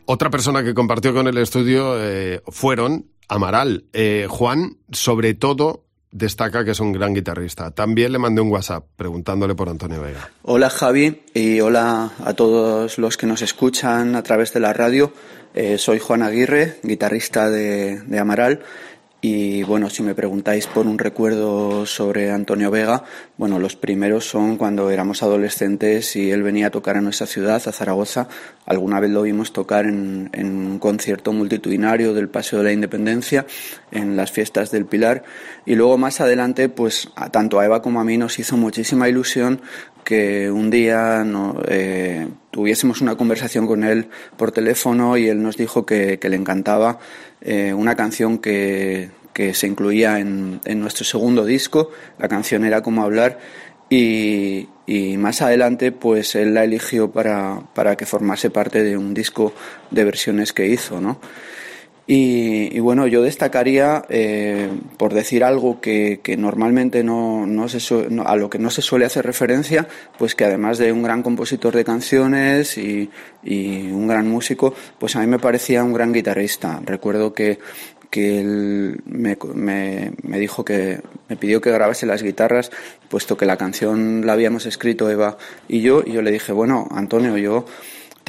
Otra 0.07 0.31
persona 0.31 0.63
que 0.63 0.75
compartió 0.75 1.13
con 1.13 1.27
el 1.27 1.39
estudio 1.39 1.95
eh, 1.99 2.43
fueron 2.49 3.07
Amaral. 3.31 3.85
Eh, 3.93 4.27
Juan, 4.29 4.77
sobre 4.91 5.35
todo, 5.35 5.85
destaca 6.11 6.65
que 6.65 6.73
es 6.73 6.81
un 6.81 6.93
gran 6.93 7.15
guitarrista. 7.15 7.71
También 7.71 8.11
le 8.11 8.19
mandé 8.19 8.41
un 8.41 8.51
WhatsApp 8.51 8.85
preguntándole 8.97 9.55
por 9.55 9.69
Antonio 9.69 10.03
Vega. 10.03 10.31
Hola 10.43 10.69
Javi 10.69 11.23
y 11.33 11.61
hola 11.61 12.11
a 12.25 12.35
todos 12.35 12.99
los 12.99 13.17
que 13.17 13.27
nos 13.27 13.43
escuchan 13.43 14.17
a 14.17 14.23
través 14.23 14.53
de 14.53 14.61
la 14.61 14.73
radio. 14.73 15.13
Eh, 15.55 15.79
soy 15.79 16.01
Juan 16.01 16.23
Aguirre, 16.23 16.79
guitarrista 16.83 17.51
de, 17.51 18.01
de 18.01 18.19
Amaral 18.19 18.61
y 19.23 19.63
bueno, 19.65 19.91
si 19.91 20.03
me 20.03 20.15
preguntáis 20.15 20.67
por 20.67 20.87
un 20.87 20.99
recuerdo 20.99 21.85
sobre 21.85 22.31
Antonio 22.31 22.71
Vega, 22.71 23.05
bueno, 23.37 23.59
los 23.59 23.77
primeros 23.77 24.25
son 24.25 24.57
cuando 24.57 24.91
éramos 24.91 25.23
adolescentes 25.23 26.17
y 26.17 26.31
él 26.31 26.43
venía 26.43 26.69
a 26.69 26.71
tocar 26.71 26.97
a 26.97 27.03
nuestra 27.03 27.27
ciudad, 27.27 27.63
a 27.67 27.73
Zaragoza. 27.73 28.29
Alguna 28.65 28.99
vez 28.99 29.11
lo 29.11 29.23
vimos 29.23 29.53
tocar 29.53 29.85
en, 29.85 30.31
un 30.35 30.79
concierto 30.79 31.35
multitudinario 31.35 32.15
del 32.15 32.31
Paseo 32.31 32.61
de 32.61 32.65
la 32.65 32.73
Independencia, 32.73 33.45
en 33.91 34.17
las 34.17 34.33
fiestas 34.33 34.71
del 34.71 34.87
Pilar. 34.87 35.23
Y 35.67 35.75
luego 35.75 35.99
más 35.99 36.21
adelante, 36.21 36.69
pues 36.69 37.09
a, 37.17 37.31
tanto 37.31 37.61
a 37.61 37.65
Eva 37.65 37.83
como 37.83 38.01
a 38.01 38.05
mí 38.05 38.17
nos 38.17 38.39
hizo 38.39 38.57
muchísima 38.57 39.09
ilusión 39.09 39.61
que 40.05 40.51
un 40.51 40.71
día 40.71 41.25
eh, 41.69 42.27
tuviésemos 42.51 43.01
una 43.01 43.17
conversación 43.17 43.67
con 43.67 43.85
él 43.85 44.09
por 44.37 44.51
teléfono 44.51 45.17
y 45.17 45.29
él 45.29 45.43
nos 45.43 45.57
dijo 45.57 45.87
que, 45.87 46.19
que 46.19 46.29
le 46.29 46.37
encantaba 46.37 46.99
eh, 47.41 47.73
una 47.73 47.95
canción 47.95 48.39
que, 48.39 49.11
que 49.33 49.55
se 49.55 49.67
incluía 49.67 50.19
en, 50.19 50.61
en, 50.65 50.81
nuestro 50.81 51.05
segundo 51.05 51.45
disco. 51.45 51.91
La 52.19 52.29
canción 52.29 52.65
era 52.65 52.83
Como 52.83 53.05
hablar 53.05 53.39
y, 53.89 54.69
y, 54.87 55.17
más 55.17 55.43
adelante 55.43 55.93
pues 55.93 56.35
él 56.35 56.55
la 56.55 56.65
eligió 56.65 57.11
para, 57.11 57.61
para 57.75 57.97
que 57.97 58.07
formase 58.07 58.51
parte 58.51 58.83
de 58.83 58.97
un 58.97 59.15
disco 59.15 59.53
de 59.91 60.05
versiones 60.05 60.53
que 60.53 60.67
hizo, 60.67 61.01
¿no? 61.01 61.21
Y, 62.13 62.77
y, 62.77 62.81
bueno, 62.81 63.07
yo 63.07 63.23
destacaría, 63.23 64.03
eh, 64.09 64.69
por 64.97 65.15
decir 65.15 65.45
algo 65.45 65.81
que, 65.81 66.19
que 66.25 66.37
normalmente 66.37 67.05
no, 67.05 67.47
no 67.47 67.69
se 67.69 67.79
no, 68.11 68.25
a 68.25 68.35
lo 68.35 68.51
que 68.51 68.59
no 68.59 68.71
se 68.71 68.83
suele 68.83 69.05
hacer 69.05 69.25
referencia, 69.25 69.87
pues 70.19 70.35
que 70.35 70.45
además 70.45 70.79
de 70.79 70.91
un 70.91 71.05
gran 71.05 71.23
compositor 71.23 71.73
de 71.73 71.85
canciones 71.85 72.77
y, 72.79 73.11
y, 73.45 73.93
un 73.93 74.09
gran 74.09 74.29
músico, 74.29 74.75
pues 74.99 75.15
a 75.15 75.21
mí 75.21 75.29
me 75.29 75.39
parecía 75.39 75.85
un 75.85 75.93
gran 75.93 76.13
guitarrista. 76.13 76.83
Recuerdo 76.85 77.33
que, 77.33 77.61
que 78.11 78.41
él 78.41 79.03
me, 79.05 79.39
me, 79.55 80.11
me 80.25 80.41
dijo 80.41 80.65
que 80.65 81.01
me 81.29 81.37
pidió 81.37 81.61
que 81.61 81.71
grabase 81.71 82.07
las 82.07 82.25
guitarras, 82.25 82.73
puesto 83.09 83.37
que 83.37 83.47
la 83.47 83.57
canción 83.57 84.27
la 84.27 84.33
habíamos 84.33 84.67
escrito 84.67 85.09
Eva 85.09 85.39
y 85.69 85.81
yo, 85.81 86.03
y 86.05 86.11
yo 86.11 86.23
le 86.23 86.33
dije, 86.33 86.51
bueno, 86.51 86.89
Antonio, 86.91 87.37
yo 87.39 87.67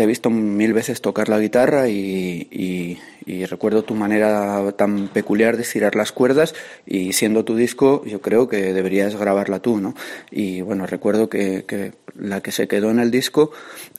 he 0.03 0.05
visto 0.05 0.29
mil 0.29 0.73
veces 0.73 1.01
tocar 1.01 1.29
la 1.29 1.39
guitarra 1.39 1.87
y, 1.87 2.97
recuerdo 3.49 3.83
tu 3.83 3.95
manera 3.95 4.71
tan 4.73 5.07
peculiar 5.07 5.55
de 5.55 5.63
estirar 5.63 5.95
las 5.95 6.11
cuerdas 6.11 6.53
y 6.85 7.13
siendo 7.13 7.43
tu 7.45 7.55
disco 7.55 8.03
yo 8.05 8.21
creo 8.21 8.47
que 8.47 8.73
deberías 8.73 9.15
grabarla 9.15 9.59
tú, 9.59 9.79
¿no? 9.79 9.95
Y 10.31 10.61
bueno, 10.61 10.85
recuerdo 10.85 11.29
que, 11.29 11.93
la 12.15 12.41
que 12.41 12.51
se 12.51 12.67
quedó 12.67 12.91
en 12.91 12.99
el 12.99 13.11
disco 13.11 13.51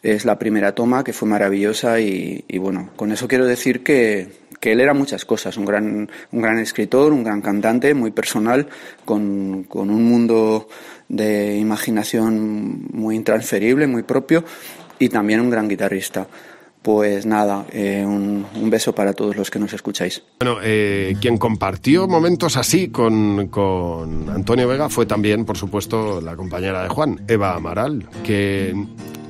es 0.02 0.25
la 0.25 0.38
primera 0.38 0.75
toma 0.75 1.04
que 1.04 1.12
fue 1.12 1.28
maravillosa 1.28 2.00
y, 2.00 2.44
bueno, 2.59 2.90
con 2.97 3.12
eso 3.12 3.28
quiero 3.28 3.47
decir 3.47 3.82
que, 3.82 4.28
que 4.61 4.73
él 4.73 4.80
era 4.80 4.94
muchas 4.94 5.25
cosas, 5.25 5.56
un 5.56 5.64
gran, 5.64 6.11
un 6.30 6.42
gran 6.42 6.59
escritor, 6.59 7.12
un 7.12 7.25
gran 7.25 7.40
cantante, 7.40 7.94
muy 7.94 8.11
personal, 8.11 8.68
con, 9.04 9.64
con 9.64 9.90
un 9.90 10.04
mundo 10.04 10.68
de 11.09 11.59
imaginación 11.59 12.87
muy 12.90 13.16
intransferible, 13.16 13.87
muy 13.87 14.02
propio 14.02 14.44
y 14.99 15.09
también 15.09 15.41
un 15.41 15.51
gran 15.51 15.69
guitarrista. 15.69 16.27
Pues 16.83 17.27
nada, 17.27 17.65
eh, 17.71 18.03
un, 18.05 18.45
un, 18.57 18.69
beso 18.69 18.93
para 18.93 19.13
todos 19.13 19.37
los 19.37 19.53
que 19.53 19.61
nos 19.61 19.73
escucháis. 19.73 20.21
Bueno, 20.41 20.59
eh, 20.65 21.15
quien 21.21 21.39
compartió 21.39 22.09
momentos 22.09 22.57
así 22.57 22.89
con, 22.89 23.47
con, 23.49 24.29
Antonio 24.29 24.67
Vega 24.67 24.89
fue 24.89 25.07
también, 25.07 25.45
por 25.45 25.57
supuesto, 25.57 26.21
la 26.21 26.35
compañera 26.35 26.83
de 26.83 26.89
Juan, 26.89 27.21
Eva 27.29 27.55
Amaral, 27.55 28.09
que, 28.25 28.75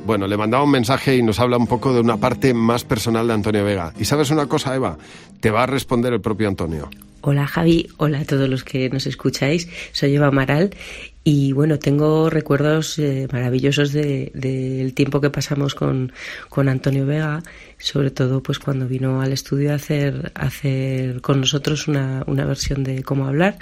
bueno, 0.04 0.26
le 0.26 0.37
mandaba 0.37 0.64
un 0.64 0.71
mensaje 0.71 1.16
y 1.16 1.23
nos 1.23 1.40
habla 1.40 1.56
un 1.56 1.66
poco 1.66 1.92
de 1.92 2.00
una 2.00 2.16
parte 2.16 2.54
más 2.54 2.85
personal 2.85 3.26
de 3.26 3.35
Antonio 3.35 3.64
Vega. 3.64 3.92
Y 3.99 4.04
sabes 4.04 4.30
una 4.30 4.47
cosa, 4.47 4.75
Eva, 4.75 4.99
te 5.40 5.50
va 5.50 5.62
a 5.62 5.66
responder 5.66 6.12
el 6.12 6.21
propio 6.21 6.49
Antonio. 6.49 6.90
Hola 7.25 7.47
Javi, 7.47 7.88
hola 7.99 8.18
a 8.18 8.25
todos 8.25 8.49
los 8.49 8.64
que 8.64 8.90
nos 8.90 9.06
escucháis. 9.06 9.68
Soy 9.92 10.16
Eva 10.16 10.26
Amaral 10.26 10.75
y 11.23 11.52
bueno, 11.52 11.78
tengo 11.78 12.28
recuerdos 12.30 12.99
eh, 12.99 13.28
maravillosos 13.30 13.92
del 13.92 14.32
de, 14.35 14.85
de 14.85 14.90
tiempo 14.90 15.21
que 15.21 15.30
pasamos 15.30 15.76
con, 15.76 16.12
con, 16.49 16.68
Antonio 16.68 17.06
Vega, 17.06 17.44
sobre 17.78 18.11
todo 18.11 18.42
pues 18.42 18.59
cuando 18.59 18.88
vino 18.88 19.23
al 19.23 19.32
estudio 19.32 19.71
a 19.71 19.76
hacer, 19.76 20.32
hacer 20.35 21.21
con 21.21 21.40
nosotros 21.40 21.87
una, 21.87 22.25
una 22.26 22.44
versión 22.44 22.82
de 22.82 23.04
cómo 23.04 23.28
hablar. 23.28 23.56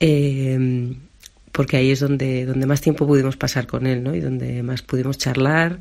Eh, 0.00 0.96
porque 1.52 1.76
ahí 1.76 1.90
es 1.90 2.00
donde, 2.00 2.46
donde 2.46 2.66
más 2.66 2.80
tiempo 2.80 3.06
pudimos 3.06 3.36
pasar 3.36 3.66
con 3.66 3.86
él, 3.86 4.02
¿no? 4.02 4.14
Y 4.14 4.20
donde 4.20 4.62
más 4.62 4.82
pudimos 4.82 5.18
charlar. 5.18 5.80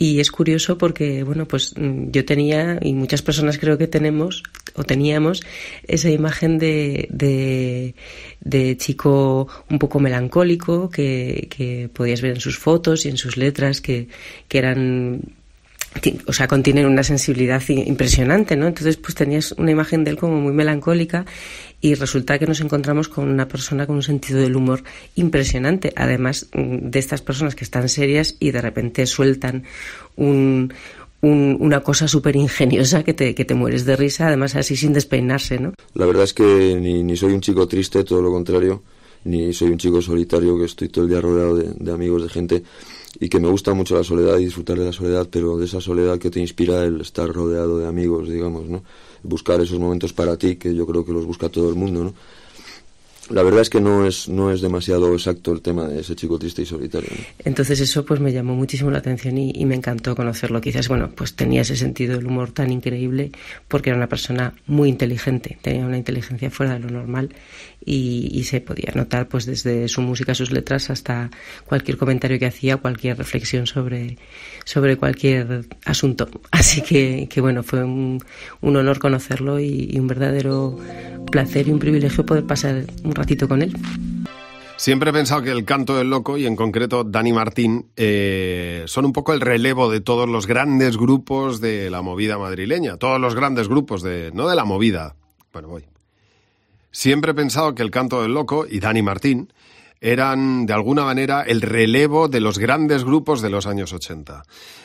Y 0.00 0.20
es 0.20 0.30
curioso 0.30 0.78
porque, 0.78 1.24
bueno, 1.24 1.46
pues 1.46 1.74
yo 1.76 2.24
tenía, 2.24 2.78
y 2.80 2.92
muchas 2.92 3.20
personas 3.20 3.58
creo 3.58 3.78
que 3.78 3.88
tenemos, 3.88 4.44
o 4.74 4.84
teníamos, 4.84 5.42
esa 5.88 6.08
imagen 6.08 6.58
de, 6.58 7.08
de, 7.10 7.96
de 8.40 8.76
chico 8.76 9.48
un 9.68 9.80
poco 9.80 9.98
melancólico 9.98 10.88
que, 10.88 11.48
que 11.50 11.90
podías 11.92 12.22
ver 12.22 12.34
en 12.34 12.40
sus 12.40 12.58
fotos 12.58 13.06
y 13.06 13.08
en 13.08 13.16
sus 13.16 13.36
letras 13.36 13.80
que, 13.80 14.06
que 14.46 14.58
eran 14.58 15.20
o 16.26 16.32
sea, 16.32 16.46
contienen 16.46 16.86
una 16.86 17.02
sensibilidad 17.02 17.62
impresionante, 17.68 18.56
¿no? 18.56 18.66
Entonces, 18.66 18.96
pues 18.96 19.14
tenías 19.14 19.52
una 19.52 19.70
imagen 19.70 20.04
de 20.04 20.12
él 20.12 20.16
como 20.16 20.40
muy 20.40 20.52
melancólica 20.52 21.24
y 21.80 21.94
resulta 21.94 22.38
que 22.38 22.46
nos 22.46 22.60
encontramos 22.60 23.08
con 23.08 23.28
una 23.28 23.48
persona 23.48 23.86
con 23.86 23.96
un 23.96 24.02
sentido 24.02 24.40
del 24.40 24.56
humor 24.56 24.82
impresionante, 25.16 25.92
además 25.96 26.48
de 26.52 26.98
estas 26.98 27.22
personas 27.22 27.54
que 27.54 27.64
están 27.64 27.88
serias 27.88 28.36
y 28.38 28.50
de 28.50 28.60
repente 28.60 29.06
sueltan 29.06 29.64
un, 30.16 30.72
un, 31.22 31.56
una 31.60 31.80
cosa 31.80 32.06
súper 32.06 32.36
ingeniosa 32.36 33.02
que 33.02 33.14
te, 33.14 33.34
que 33.34 33.44
te 33.44 33.54
mueres 33.54 33.84
de 33.84 33.96
risa, 33.96 34.28
además 34.28 34.54
así 34.56 34.76
sin 34.76 34.92
despeinarse, 34.92 35.58
¿no? 35.58 35.72
La 35.94 36.06
verdad 36.06 36.24
es 36.24 36.34
que 36.34 36.76
ni, 36.80 37.02
ni 37.02 37.16
soy 37.16 37.32
un 37.32 37.40
chico 37.40 37.66
triste, 37.66 38.04
todo 38.04 38.20
lo 38.22 38.30
contrario, 38.30 38.82
ni 39.24 39.52
soy 39.52 39.70
un 39.70 39.78
chico 39.78 40.02
solitario 40.02 40.58
que 40.58 40.66
estoy 40.66 40.88
todo 40.88 41.04
el 41.04 41.10
día 41.10 41.20
rodeado 41.20 41.56
de, 41.56 41.72
de 41.74 41.92
amigos, 41.92 42.22
de 42.22 42.28
gente 42.28 42.62
y 43.20 43.28
que 43.28 43.40
me 43.40 43.48
gusta 43.48 43.74
mucho 43.74 43.96
la 43.96 44.04
soledad 44.04 44.38
y 44.38 44.44
disfrutar 44.44 44.78
de 44.78 44.84
la 44.84 44.92
soledad, 44.92 45.28
pero 45.30 45.58
de 45.58 45.64
esa 45.64 45.80
soledad 45.80 46.18
que 46.18 46.30
te 46.30 46.40
inspira 46.40 46.84
el 46.84 47.00
estar 47.00 47.28
rodeado 47.28 47.78
de 47.78 47.86
amigos, 47.86 48.28
digamos, 48.28 48.66
¿no? 48.68 48.84
Buscar 49.22 49.60
esos 49.60 49.78
momentos 49.78 50.12
para 50.12 50.36
ti, 50.36 50.56
que 50.56 50.74
yo 50.74 50.86
creo 50.86 51.04
que 51.04 51.12
los 51.12 51.26
busca 51.26 51.48
todo 51.48 51.68
el 51.68 51.74
mundo, 51.74 52.04
¿no? 52.04 52.14
La 53.30 53.42
verdad 53.42 53.60
es 53.60 53.68
que 53.68 53.80
no 53.80 54.06
es, 54.06 54.28
no 54.28 54.50
es 54.50 54.62
demasiado 54.62 55.12
exacto 55.12 55.52
el 55.52 55.60
tema 55.60 55.86
de 55.86 56.00
ese 56.00 56.16
chico 56.16 56.38
triste 56.38 56.62
y 56.62 56.66
solitario. 56.66 57.10
¿no? 57.10 57.24
Entonces 57.44 57.78
eso 57.80 58.04
pues 58.04 58.20
me 58.20 58.32
llamó 58.32 58.54
muchísimo 58.54 58.90
la 58.90 58.98
atención 58.98 59.36
y, 59.36 59.52
y, 59.54 59.66
me 59.66 59.74
encantó 59.74 60.16
conocerlo. 60.16 60.62
Quizás, 60.62 60.88
bueno, 60.88 61.10
pues 61.14 61.34
tenía 61.34 61.60
ese 61.60 61.76
sentido 61.76 62.16
del 62.16 62.26
humor 62.26 62.52
tan 62.52 62.72
increíble 62.72 63.30
porque 63.66 63.90
era 63.90 63.98
una 63.98 64.08
persona 64.08 64.54
muy 64.66 64.88
inteligente, 64.88 65.58
tenía 65.60 65.84
una 65.84 65.98
inteligencia 65.98 66.50
fuera 66.50 66.74
de 66.74 66.80
lo 66.80 66.90
normal 66.90 67.28
y, 67.88 68.28
y 68.32 68.44
se 68.44 68.60
podía 68.60 68.92
notar 68.94 69.28
pues 69.28 69.46
desde 69.46 69.88
su 69.88 70.02
música, 70.02 70.34
sus 70.34 70.50
letras 70.50 70.90
hasta 70.90 71.30
cualquier 71.64 71.96
comentario 71.96 72.38
que 72.38 72.44
hacía, 72.44 72.76
cualquier 72.76 73.16
reflexión 73.16 73.66
sobre, 73.66 74.18
sobre 74.64 74.98
cualquier 74.98 75.64
asunto. 75.86 76.28
Así 76.50 76.82
que, 76.82 77.28
que 77.30 77.40
bueno, 77.40 77.62
fue 77.62 77.82
un, 77.82 78.22
un 78.60 78.76
honor 78.76 78.98
conocerlo 78.98 79.58
y, 79.58 79.98
un 79.98 80.06
verdadero 80.06 80.78
placer 81.32 81.66
y 81.66 81.70
un 81.70 81.78
privilegio 81.78 82.26
poder 82.26 82.44
pasar 82.44 82.84
un 83.04 83.14
ratito 83.14 83.48
con 83.48 83.62
él. 83.62 83.74
Siempre 84.76 85.10
he 85.10 85.12
pensado 85.12 85.42
que 85.42 85.50
el 85.50 85.64
canto 85.64 85.96
del 85.96 86.10
loco 86.10 86.36
y 86.36 86.46
en 86.46 86.54
concreto 86.54 87.02
Dani 87.02 87.32
Martín 87.32 87.86
eh, 87.96 88.84
son 88.86 89.06
un 89.06 89.12
poco 89.12 89.32
el 89.32 89.40
relevo 89.40 89.90
de 89.90 90.00
todos 90.00 90.28
los 90.28 90.46
grandes 90.46 90.96
grupos 90.96 91.60
de 91.60 91.90
la 91.90 92.02
movida 92.02 92.38
madrileña, 92.38 92.96
todos 92.96 93.20
los 93.20 93.34
grandes 93.34 93.66
grupos 93.66 94.02
de 94.02 94.30
no 94.34 94.46
de 94.46 94.54
la 94.54 94.64
movida. 94.64 95.16
Bueno, 95.52 95.68
voy. 95.68 95.84
Siempre 96.98 97.30
he 97.30 97.34
pensado 97.34 97.76
que 97.76 97.84
el 97.84 97.92
canto 97.92 98.22
del 98.22 98.34
loco 98.34 98.66
y 98.68 98.80
Dani 98.80 99.02
Martín 99.02 99.52
eran 100.00 100.66
de 100.66 100.72
alguna 100.72 101.04
manera 101.04 101.42
el 101.42 101.62
relevo 101.62 102.26
de 102.26 102.40
los 102.40 102.58
grandes 102.58 103.04
grupos 103.04 103.40
de 103.40 103.50
los 103.50 103.68
años 103.68 103.92
80. 103.92 104.42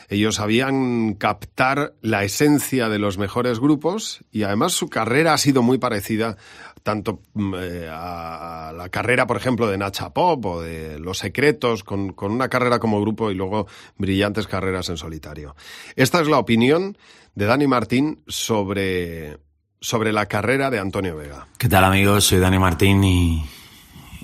Ellos 0.09 0.35
sabían 0.35 1.15
captar 1.15 1.95
la 2.01 2.23
esencia 2.23 2.87
de 2.87 2.99
los 2.99 3.17
mejores 3.17 3.59
grupos 3.59 4.23
y 4.31 4.43
además 4.43 4.73
su 4.73 4.89
carrera 4.89 5.33
ha 5.33 5.39
sido 5.39 5.63
muy 5.63 5.79
parecida 5.79 6.37
tanto 6.83 7.19
eh, 7.57 7.89
a 7.91 8.71
la 8.77 8.89
carrera, 8.89 9.25
por 9.25 9.37
ejemplo, 9.37 9.67
de 9.67 9.79
Nacha 9.79 10.13
Pop 10.13 10.45
o 10.45 10.61
de 10.61 10.99
Los 10.99 11.17
Secretos, 11.17 11.83
con, 11.83 12.13
con, 12.13 12.31
una 12.31 12.47
carrera 12.47 12.77
como 12.77 13.01
grupo 13.01 13.31
y 13.31 13.33
luego 13.33 13.65
brillantes 13.97 14.45
carreras 14.45 14.87
en 14.89 14.97
solitario. 14.97 15.55
Esta 15.95 16.21
es 16.21 16.27
la 16.27 16.37
opinión 16.37 16.95
de 17.33 17.45
Dani 17.45 17.65
Martín 17.65 18.21
sobre, 18.27 19.39
sobre 19.83 20.13
la 20.13 20.27
carrera 20.27 20.71
de 20.71 20.79
Antonio 20.79 21.17
Vega. 21.17 21.45
¿Qué 21.57 21.67
tal 21.67 21.83
amigos? 21.83 22.23
Soy 22.23 22.39
Dani 22.39 22.57
Martín 22.57 23.03
y, 23.03 23.43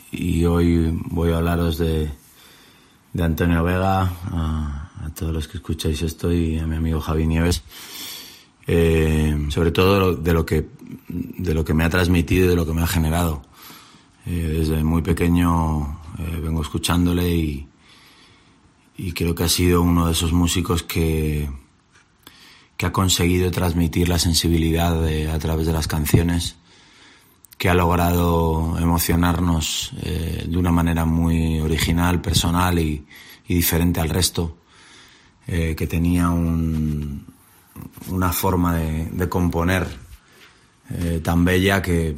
y 0.10 0.46
hoy 0.46 0.98
voy 1.08 1.34
a 1.34 1.38
hablaros 1.38 1.78
de, 1.78 2.10
de 3.12 3.24
Antonio 3.24 3.62
Vega, 3.62 4.04
a, 4.04 4.92
a, 5.04 5.10
todos 5.14 5.34
los 5.34 5.50
que 5.50 5.58
escucháis 5.58 6.02
esto 6.02 6.32
y 6.32 6.58
a 6.58 6.66
mi 6.66 6.78
amigo 6.78 7.02
Javi 7.02 7.28
Nieves. 7.28 7.62
Eh, 8.68 9.48
sobre 9.50 9.72
todo 9.72 10.16
de 10.16 10.34
lo 10.34 10.46
que 10.46 10.70
de 11.10 11.54
lo 11.54 11.66
que 11.66 11.74
me 11.74 11.84
ha 11.84 11.90
transmitido 11.90 12.46
y 12.46 12.50
de 12.50 12.56
lo 12.56 12.66
que 12.66 12.74
me 12.74 12.82
ha 12.82 12.88
generado. 12.88 13.42
Eh, 14.26 14.60
desde 14.60 14.82
muy 14.82 15.02
pequeño 15.02 16.00
eh, 16.20 16.40
vengo 16.42 16.62
escuchándole 16.62 17.28
y, 17.36 17.68
y, 18.96 19.12
creo 19.12 19.36
que 19.36 19.44
ha 19.44 19.50
sido 19.50 19.82
uno 19.82 20.06
de 20.06 20.14
esos 20.14 20.32
músicos 20.32 20.84
que, 20.84 21.50
que 22.80 22.86
ha 22.86 22.94
conseguido 22.94 23.52
transmitir 23.52 24.08
la 24.08 24.18
sensibilidad 24.18 25.06
a 25.06 25.38
través 25.38 25.68
de 25.68 25.74
las 25.74 25.86
canciones, 25.86 26.56
que 27.58 27.68
ha 27.68 27.74
logrado 27.74 28.78
emocionarnos 28.80 29.92
eh, 30.02 30.46
de 30.48 30.58
una 30.58 30.72
manera 30.72 31.04
muy 31.04 31.60
original, 31.60 32.22
personal 32.22 32.80
y, 32.80 33.06
diferente 33.46 34.00
al 34.00 34.08
resto, 34.08 34.60
eh, 35.46 35.76
que 35.78 35.88
tenía 35.88 36.30
un, 36.30 37.26
una 38.08 38.32
forma 38.32 38.78
de, 38.78 39.28
componer 39.28 39.86
eh, 40.90 41.20
tan 41.22 41.44
bella 41.44 41.82
que 41.82 42.16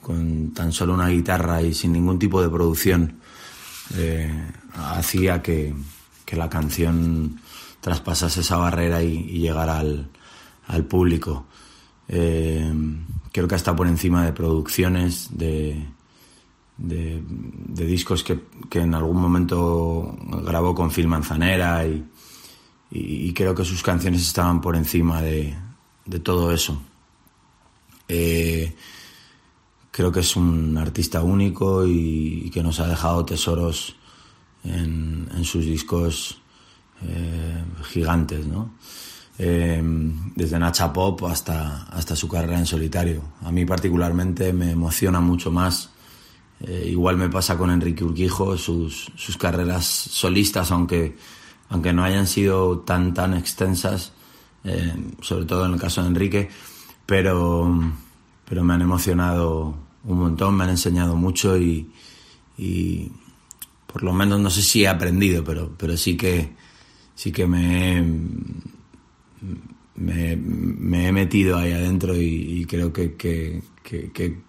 con 0.00 0.54
tan 0.54 0.72
solo 0.72 0.94
una 0.94 1.08
guitarra 1.08 1.60
y 1.60 1.74
sin 1.74 1.92
ningún 1.92 2.18
tipo 2.18 2.40
de 2.40 2.48
producción 2.48 3.20
hacía 4.72 5.42
que, 5.42 5.74
la 6.32 6.48
canción 6.48 7.40
traspasase 7.80 8.40
esa 8.40 8.56
barrera 8.56 9.02
y, 9.02 9.14
y 9.28 9.38
llegara 9.40 9.78
al, 9.78 10.10
al 10.68 10.84
público. 10.84 11.46
Eh, 12.08 12.72
creo 13.32 13.48
que 13.48 13.54
está 13.54 13.74
por 13.76 13.86
encima 13.86 14.24
de 14.24 14.32
producciones, 14.32 15.28
de, 15.30 15.86
de, 16.76 17.22
discos 17.86 18.24
que, 18.24 18.40
en 18.72 18.94
algún 18.94 19.20
momento 19.20 20.16
grabó 20.44 20.74
con 20.74 20.90
Phil 20.90 21.08
Manzanera 21.08 21.86
y, 21.86 23.32
creo 23.32 23.54
que 23.54 23.64
sus 23.64 23.82
canciones 23.82 24.22
estaban 24.22 24.60
por 24.60 24.74
encima 24.76 25.22
de, 25.22 25.56
todo 26.22 26.52
eso. 26.52 26.82
Eh, 28.08 28.74
creo 29.92 30.10
que 30.10 30.20
es 30.20 30.34
un 30.34 30.76
artista 30.76 31.22
único 31.22 31.86
y, 31.86 32.50
que 32.52 32.62
nos 32.62 32.80
ha 32.80 32.88
dejado 32.88 33.24
tesoros 33.24 33.96
en, 34.64 35.28
sus 35.44 35.64
discos 35.64 36.39
eh, 37.06 37.64
gigantes, 37.84 38.46
¿no? 38.46 38.72
Eh, 39.38 39.82
desde 40.34 40.58
Nacha 40.58 40.92
Pop 40.92 41.24
hasta, 41.24 41.84
hasta 41.84 42.14
su 42.14 42.28
carrera 42.28 42.58
en 42.58 42.66
solitario. 42.66 43.22
A 43.42 43.50
mí 43.50 43.64
particularmente 43.64 44.52
me 44.52 44.70
emociona 44.72 45.20
mucho 45.20 45.50
más. 45.50 45.90
Eh, 46.60 46.88
igual 46.90 47.16
me 47.16 47.30
pasa 47.30 47.56
con 47.56 47.70
Enrique 47.70 48.04
Urquijo, 48.04 48.58
sus, 48.58 49.10
sus 49.16 49.38
carreras 49.38 49.86
solistas, 49.86 50.70
aunque, 50.70 51.16
aunque 51.70 51.92
no 51.92 52.04
hayan 52.04 52.26
sido 52.26 52.80
tan, 52.80 53.14
tan 53.14 53.32
extensas, 53.34 54.12
sobre 55.22 55.46
todo 55.46 55.64
en 55.64 55.72
el 55.72 55.80
caso 55.80 56.02
de 56.02 56.08
Enrique, 56.08 56.50
pero, 57.06 57.94
pero 58.46 58.62
me 58.62 58.74
han 58.74 58.82
emocionado 58.82 59.74
un 60.04 60.18
montón, 60.18 60.54
me 60.54 60.64
han 60.64 60.70
enseñado 60.70 61.16
mucho 61.16 61.56
y, 61.56 61.90
y 62.58 63.10
por 63.86 64.02
lo 64.02 64.12
menos 64.12 64.38
no 64.38 64.50
sé 64.50 64.60
si 64.60 64.84
he 64.84 64.88
aprendido, 64.88 65.42
pero, 65.42 65.72
pero 65.78 65.96
sí 65.96 66.16
que 66.16 66.54
sí 67.20 67.32
que 67.32 67.46
me, 67.46 68.02
me, 69.94 71.08
he 71.08 71.12
metido 71.12 71.58
ahí 71.58 71.70
adentro 71.70 72.16
y, 72.16 72.64
creo 72.64 72.94
que, 72.94 73.14
que, 73.14 73.60
que, 73.82 74.40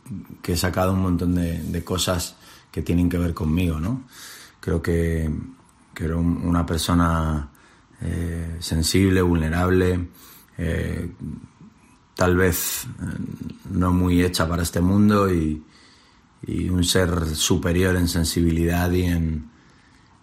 he 0.41 0.55
sacado 0.55 0.93
un 0.93 1.01
montón 1.01 1.35
de, 1.35 1.83
cosas 1.83 2.37
que 2.71 2.81
tienen 2.81 3.09
que 3.09 3.17
ver 3.17 3.33
conmigo, 3.33 3.77
¿no? 3.77 4.05
Creo 4.61 4.81
que, 4.81 5.29
que 5.93 6.05
era 6.05 6.15
una 6.15 6.65
persona 6.65 7.49
eh, 7.99 8.55
sensible, 8.59 9.21
vulnerable, 9.21 10.07
eh, 10.57 11.11
tal 12.15 12.37
vez 12.37 12.85
eh, 12.85 13.05
no 13.71 13.91
muy 13.91 14.23
hecha 14.23 14.47
para 14.47 14.63
este 14.63 14.79
mundo 14.79 15.29
y, 15.29 15.61
y 16.47 16.69
un 16.69 16.85
ser 16.85 17.35
superior 17.35 17.97
en 17.97 18.07
sensibilidad 18.07 18.89
y 18.93 19.03
en, 19.03 19.50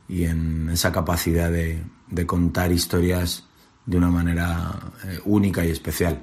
y 0.08 0.24
en 0.24 0.70
esa 0.70 0.90
capacidad 0.90 1.50
de, 1.50 1.84
contar 2.26 2.72
historias 2.72 3.44
de 3.84 3.98
una 3.98 4.10
manera 4.10 4.92
eh, 5.04 5.20
única 5.26 5.64
y 5.64 5.70
especial. 5.70 6.22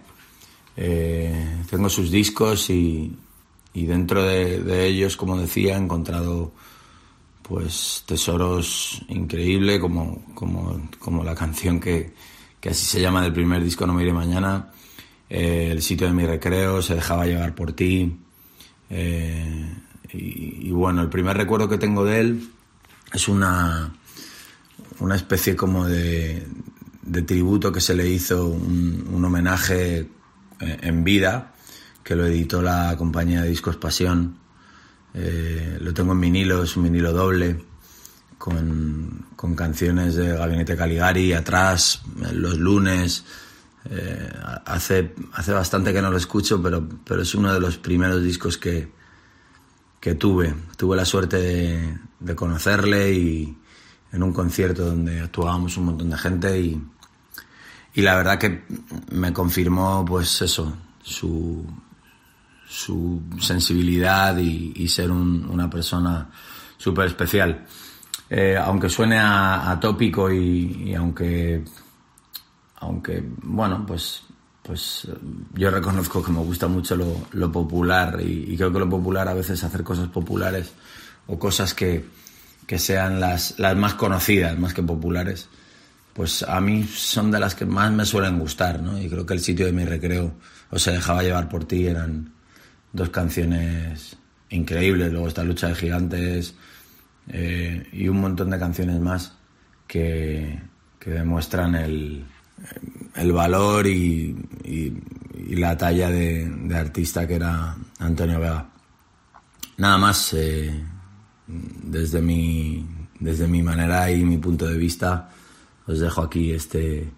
Eh, 0.75 1.63
tengo 1.70 1.89
sus 1.89 2.12
discos 2.12 2.70
y, 2.70 3.15
dentro 3.74 4.24
de, 4.24 4.62
de, 4.62 4.88
ellos, 4.88 5.15
como 5.15 5.38
decía, 5.38 5.75
he 5.75 5.77
encontrado 5.77 6.51
pues 7.44 8.04
tesoros 8.08 9.04
increíbles 9.08 9.80
como, 9.80 10.25
como, 10.34 10.89
como 10.98 11.24
la 11.24 11.36
canción 11.36 11.80
que, 11.80 12.13
que, 12.60 12.70
así 12.70 12.86
se 12.86 13.00
llama 13.00 13.22
del 13.22 13.34
primer 13.34 13.63
disco 13.63 13.86
No 13.86 13.94
me 13.94 14.01
iré 14.01 14.12
mañana, 14.12 14.72
eh, 15.30 15.70
El 15.72 15.84
sitio 15.84 16.08
de 16.08 16.13
mi 16.13 16.25
recreo, 16.25 16.82
Se 16.82 16.96
dejaba 16.96 17.27
llevar 17.27 17.54
por 17.54 17.74
ti. 17.74 18.18
y, 20.12 20.72
bueno, 20.72 21.01
el 21.01 21.10
primer 21.10 21.38
recuerdo 21.38 21.70
que 21.70 21.77
tengo 21.77 22.04
de 22.04 22.20
él 22.20 22.50
es 23.15 23.27
una, 23.27 23.93
una 25.00 25.15
especie 25.15 25.55
como 25.55 25.88
de, 25.88 26.45
de 27.01 27.22
tributo 27.22 27.72
que 27.72 27.81
se 27.81 27.95
le 27.95 28.07
hizo, 28.07 28.48
un, 28.48 29.24
homenaje 29.24 30.10
eh, 30.60 30.77
en 30.81 31.03
vida, 31.03 31.53
que 32.03 32.15
lo 32.15 32.25
editó 32.25 32.62
la 32.62 32.95
compañía 32.98 33.41
de 33.41 33.50
discos 33.50 33.77
Pasión. 33.77 34.38
Eh, 35.13 35.77
lo 35.81 35.93
tengo 35.93 36.12
en 36.12 36.22
vinilo, 36.22 36.63
es 36.63 36.75
un 36.75 36.84
vinilo 36.84 37.13
doble, 37.13 37.63
con, 38.38 39.25
con 39.36 39.55
canciones 39.55 40.15
de 40.15 40.36
Gabinete 40.36 40.75
Caligari 40.75 41.34
atrás, 41.34 42.01
los 42.34 42.58
lunes. 42.58 43.23
Eh, 43.89 44.30
hace, 44.65 45.13
hace 45.34 45.54
bastante 45.54 45.93
que 45.93 46.01
no 46.01 46.12
lo 46.12 46.17
escucho, 46.17 46.62
pero, 46.62 46.88
pero 47.06 47.21
es 47.21 47.34
uno 47.34 47.54
de 47.54 47.60
los 47.60 47.78
primeros 47.78 48.21
discos 48.21 48.58
que, 48.58 48.91
que 49.99 50.15
tuve. 50.15 50.54
Tuve 50.75 50.97
la 50.97 51.06
suerte 51.06 51.38
de, 51.38 51.97
de 52.19 52.36
conocerle 52.36 53.13
y 53.13 53.58
en 54.12 54.23
un 54.23 54.34
concierto 54.34 54.86
donde 54.86 55.21
actuábamos 55.21 55.78
un 55.78 55.86
montón 55.86 56.10
de 56.10 56.17
gente 56.17 56.60
y, 56.60 56.82
y 57.95 58.01
la 58.01 58.15
verdad 58.15 58.38
que 58.38 58.63
me 59.12 59.34
confirmó 59.34 60.06
pues 60.06 60.41
eso, 60.41 60.73
su, 61.01 61.65
su 62.67 63.21
sensibilidad 63.39 64.38
y, 64.38 64.88
ser 64.88 65.12
una 65.12 65.69
persona 65.69 66.30
súper 66.78 67.08
especial. 67.08 67.65
Eh, 68.30 68.58
aunque 68.58 68.89
suene 68.89 69.19
atópico 69.19 70.32
y, 70.32 70.93
aunque, 70.95 71.63
aunque, 72.78 73.23
bueno, 73.43 73.86
pues, 73.86 74.23
pues 74.63 75.08
yo 75.54 75.69
reconozco 75.69 76.23
que 76.23 76.32
me 76.32 76.39
gusta 76.39 76.67
mucho 76.67 76.97
lo, 77.32 77.51
popular 77.51 78.19
y, 78.21 78.58
creo 78.58 78.73
que 78.73 78.80
lo 78.80 78.89
popular 78.89 79.28
a 79.28 79.34
veces 79.34 79.63
hacer 79.63 79.84
cosas 79.84 80.08
populares 80.10 80.73
o 81.28 81.40
cosas 81.40 81.74
que, 81.74 82.06
que 82.68 82.80
sean 82.80 83.20
las, 83.20 83.60
las 83.60 83.76
más 83.76 83.96
conocidas 83.96 84.58
más 84.58 84.74
que 84.74 84.84
populares 84.84 85.50
pues 86.16 86.44
a 86.44 86.62
mí 86.62 86.86
son 86.86 87.30
de 87.30 87.42
las 87.42 87.56
que 87.56 87.66
más 87.66 87.92
me 87.92 88.06
suelen 88.06 88.40
gustar, 88.40 88.82
¿no? 88.82 88.98
Y 88.98 89.10
creo 89.10 89.26
que 89.26 89.34
el 89.34 89.42
sitio 89.42 89.66
de 89.66 89.74
mi 89.74 89.84
recreo 89.84 90.34
o 90.72 90.80
se 90.80 90.94
dejaba 90.94 91.24
llevar 91.24 91.50
por 91.50 91.66
ti 91.66 91.88
eran 91.88 92.32
dos 92.94 93.10
canciones 93.10 94.16
increíbles. 94.50 95.12
Luego 95.12 95.28
está 95.28 95.44
Lucha 95.44 95.68
de 95.68 95.76
Gigantes 95.76 96.56
eh, 97.28 97.90
y 97.92 98.08
un 98.08 98.22
montón 98.22 98.50
de 98.50 98.58
canciones 98.58 98.98
más 99.02 99.34
que, 99.88 100.58
demuestran 101.06 101.76
el, 101.76 102.26
valor 103.34 103.86
y, 103.86 104.38
la 105.50 105.76
talla 105.76 106.10
de, 106.10 106.50
artista 106.74 107.28
que 107.28 107.36
era 107.36 107.76
Antonio 108.00 108.40
Vega. 108.40 108.70
Nada 109.80 109.98
más, 109.98 110.34
eh, 110.34 110.82
desde, 111.47 112.21
mi, 112.21 112.86
desde 113.19 113.47
mi 113.47 113.62
manera 113.62 114.10
y 114.12 114.23
mi 114.23 114.38
punto 114.38 114.67
de 114.67 114.77
vista, 114.77 115.29
os 115.88 115.99
dejo 115.99 116.21
aquí 116.21 116.51
este 116.51 117.10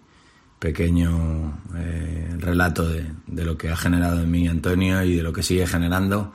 pequeño 0.58 1.60
eh, 1.76 2.34
relato 2.38 2.88
de, 2.88 3.44
lo 3.44 3.56
que 3.56 3.70
ha 3.70 3.76
generado 3.76 4.20
en 4.20 4.30
mí 4.30 4.48
Antonio 4.48 5.02
y 5.02 5.16
de 5.16 5.22
lo 5.22 5.32
que 5.32 5.42
sigue 5.42 5.66
generando, 5.66 6.32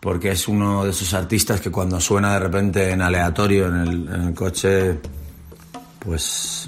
porque 0.00 0.30
es 0.30 0.48
uno 0.48 0.84
de 0.84 0.90
esos 0.90 1.12
artistas 1.14 1.60
que 1.60 1.70
cuando 1.70 2.00
suena 2.00 2.34
de 2.34 2.40
repente 2.40 2.90
en 2.90 3.02
aleatorio 3.02 3.68
en 3.68 4.08
el, 4.08 4.34
coche, 4.34 4.98
pues, 5.98 6.66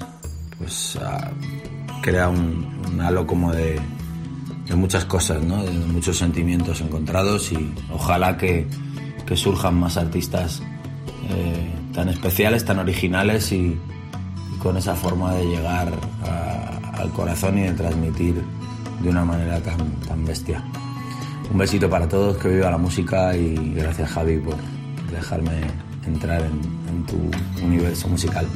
pues 0.58 0.98
ah, 1.02 1.30
crea 2.02 2.28
un, 2.28 3.00
halo 3.00 3.26
como 3.26 3.52
de, 3.52 3.80
muchas 4.74 5.04
cosas, 5.04 5.42
¿no? 5.42 5.62
de 5.62 5.70
muchos 5.70 6.18
sentimientos 6.18 6.80
encontrados 6.80 7.52
y 7.52 7.72
ojalá 7.90 8.36
que, 8.36 8.66
surjan 9.34 9.74
más 9.74 9.96
artistas 9.96 10.62
eh, 11.30 11.74
tan 11.92 12.08
especiales, 12.10 12.64
tan 12.64 12.78
originales 12.78 13.50
y 13.50 13.76
con 14.62 14.76
esa 14.76 14.94
forma 14.94 15.34
de 15.34 15.46
llegar 15.46 15.92
al 16.92 17.10
corazón 17.10 17.58
y 17.58 17.62
de 17.62 17.72
transmitir 17.72 18.42
de 19.00 19.08
una 19.08 19.24
manera 19.24 19.60
tan, 19.60 19.78
tan 20.06 20.24
bestia. 20.24 20.62
Un 21.50 21.58
besito 21.58 21.88
para 21.88 22.08
todos, 22.08 22.36
que 22.36 22.48
viva 22.48 22.70
la 22.70 22.78
música 22.78 23.36
y 23.36 23.74
gracias 23.74 24.10
Javi 24.10 24.38
por 24.38 24.56
dejarme 25.10 25.62
entrar 26.04 26.42
en 26.42 27.06
tu 27.06 27.16
universo 27.64 28.08
musical. 28.08 28.46